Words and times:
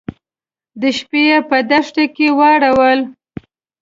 د 0.81 0.83
شپې 0.97 1.21
يې 1.29 1.37
په 1.49 1.57
دښته 1.69 2.05
کې 2.15 2.27
واړول. 2.37 2.99